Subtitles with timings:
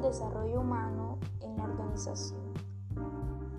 [0.00, 2.40] desarrollo humano en la organización.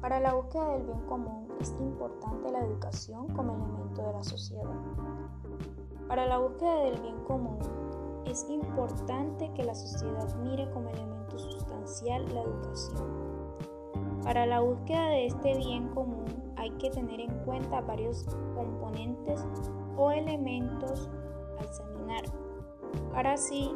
[0.00, 4.64] Para la búsqueda del bien común es importante la educación como elemento de la sociedad.
[6.06, 7.58] Para la búsqueda del bien común
[8.24, 13.28] es importante que la sociedad mire como elemento sustancial la educación.
[14.22, 19.44] Para la búsqueda de este bien común hay que tener en cuenta varios componentes
[19.96, 21.08] o elementos
[21.58, 22.22] a examinar,
[23.12, 23.74] para así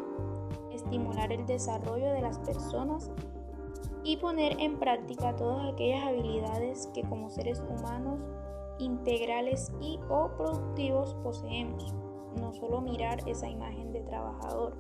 [0.75, 3.11] estimular el desarrollo de las personas
[4.05, 8.21] y poner en práctica todas aquellas habilidades que como seres humanos
[8.79, 11.95] integrales y o productivos poseemos,
[12.41, 14.75] no solo mirar esa imagen de trabajador.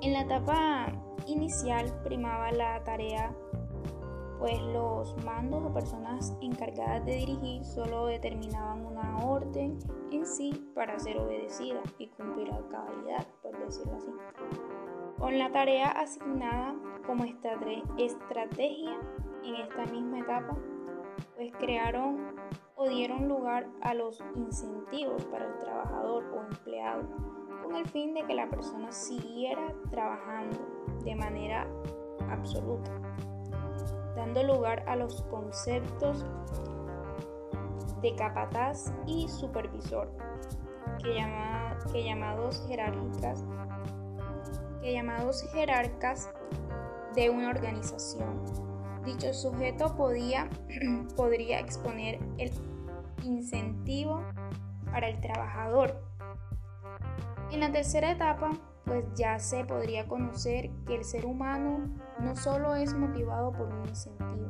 [0.00, 0.92] En la etapa
[1.26, 3.34] inicial primaba la tarea
[4.38, 9.78] pues los mandos o personas encargadas de dirigir solo determinaban una orden
[10.10, 14.10] en sí para ser obedecida y cumplir a cabalidad, por decirlo así.
[15.18, 16.74] Con la tarea asignada
[17.06, 18.96] como estrategia
[19.44, 20.56] en esta misma etapa,
[21.34, 22.36] pues crearon
[22.74, 27.08] o dieron lugar a los incentivos para el trabajador o empleado,
[27.62, 30.58] con el fin de que la persona siguiera trabajando
[31.02, 31.66] de manera
[32.28, 32.90] absoluta
[34.16, 36.24] dando lugar a los conceptos
[38.02, 40.10] de capataz y supervisor,
[41.02, 43.44] que, llamados jerárquicas,
[44.80, 46.30] que llamados jerarcas
[47.14, 48.42] de una organización.
[49.04, 50.48] Dicho sujeto podía,
[51.16, 52.50] podría exponer el
[53.22, 54.22] incentivo
[54.90, 56.02] para el trabajador.
[57.52, 58.50] En la tercera etapa,
[58.86, 63.88] pues ya se podría conocer que el ser humano no solo es motivado por un
[63.88, 64.48] incentivo,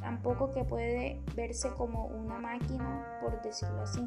[0.00, 4.06] tampoco que puede verse como una máquina, por decirlo así.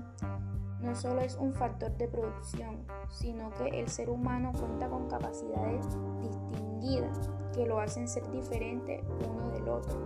[0.81, 5.87] No solo es un factor de producción, sino que el ser humano cuenta con capacidades
[6.22, 9.98] distinguidas que lo hacen ser diferente uno del otro,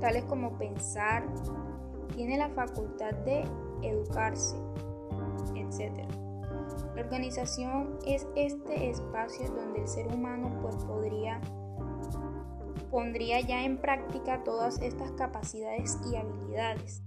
[0.00, 1.24] tales como pensar,
[2.14, 3.42] tiene la facultad de
[3.82, 4.56] educarse,
[5.56, 6.06] etc.
[6.94, 11.40] La organización es este espacio donde el ser humano pues podría
[12.94, 17.02] pondría ya en práctica todas estas capacidades y habilidades.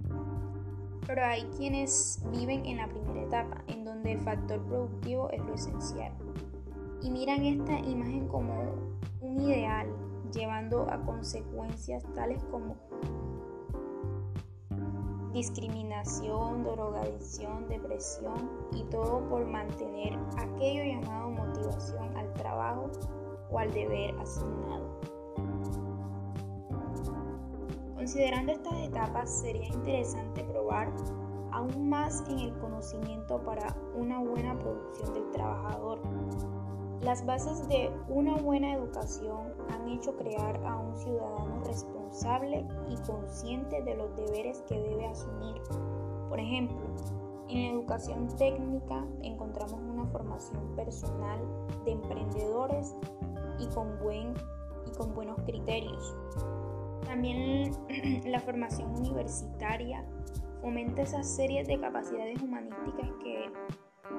[1.05, 5.53] Pero hay quienes viven en la primera etapa, en donde el factor productivo es lo
[5.53, 6.11] esencial.
[7.01, 8.53] Y miran esta imagen como
[9.21, 9.87] un ideal,
[10.33, 12.75] llevando a consecuencias tales como
[15.33, 22.89] discriminación, drogadicción, depresión y todo por mantener aquello llamado motivación al trabajo
[23.49, 24.99] o al deber asignado.
[27.95, 30.93] Considerando estas etapas sería interesante probar
[31.51, 35.99] aún más en el conocimiento para una buena producción del trabajador.
[37.01, 43.83] Las bases de una buena educación han hecho crear a un ciudadano responsable y consciente
[43.83, 45.61] de los deberes que debe asumir.
[46.27, 46.79] Por ejemplo,
[47.49, 51.39] en la educación técnica encontramos una formación personal
[51.85, 52.95] de emprendedores
[53.59, 54.33] y con, buen,
[54.85, 56.15] y con buenos criterios.
[57.05, 57.71] También
[58.25, 60.03] la formación universitaria
[60.61, 63.45] fomenta esas series de capacidades humanísticas que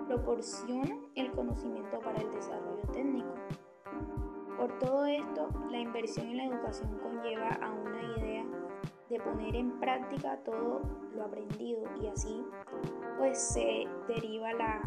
[0.06, 3.34] proporcionan el conocimiento para el desarrollo técnico.
[4.56, 8.44] Por todo esto, la inversión en la educación conlleva a una idea
[9.09, 10.82] de poner en práctica todo
[11.15, 12.44] lo aprendido y así
[13.19, 14.82] pues se deriva la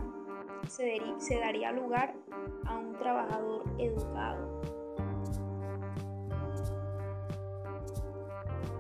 [0.68, 2.14] se, se daría lugar
[2.66, 4.62] a un trabajador educado.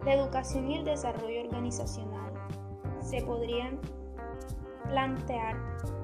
[0.05, 2.33] La educación y el desarrollo organizacional
[3.01, 3.79] se podrían
[4.87, 5.55] plantear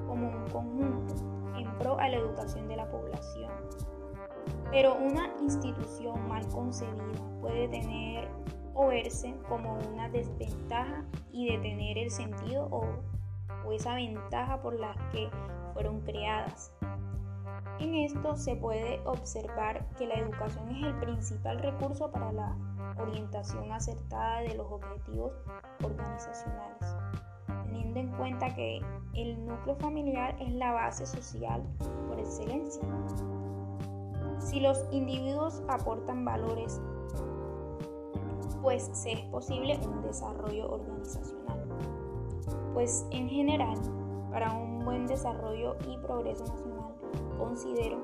[0.06, 1.14] como un conjunto
[1.56, 3.52] en pro a la educación de la población.
[4.70, 8.28] Pero una institución mal concebida puede tener
[8.74, 12.86] o verse como una desventaja y detener el sentido o,
[13.66, 15.28] o esa ventaja por la que
[15.74, 16.72] fueron creadas.
[17.80, 22.56] En esto se puede observar que la educación es el principal recurso para la
[22.98, 25.32] orientación acertada de los objetivos
[25.82, 26.97] organizacionales
[27.88, 28.80] teniendo en cuenta que
[29.14, 31.62] el núcleo familiar es la base social
[32.08, 32.82] por excelencia.
[34.38, 36.80] Si los individuos aportan valores,
[38.62, 41.64] pues se es posible un desarrollo organizacional.
[42.74, 43.78] Pues en general,
[44.30, 46.94] para un buen desarrollo y progreso nacional,
[47.38, 47.98] considero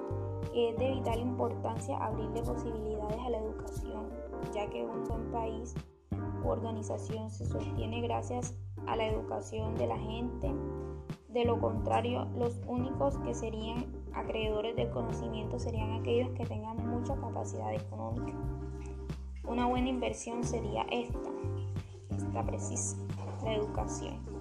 [0.53, 4.09] que es de vital importancia abrirle posibilidades a la educación,
[4.53, 5.75] ya que un buen país
[6.49, 8.57] organización se sostiene gracias
[8.87, 10.53] a la educación de la gente.
[11.29, 17.17] De lo contrario, los únicos que serían acreedores del conocimiento serían aquellos que tengan mucha
[17.17, 18.39] capacidad económica.
[19.47, 21.31] Una buena inversión sería esta,
[22.11, 22.97] esta precisa,
[23.43, 24.34] la educación.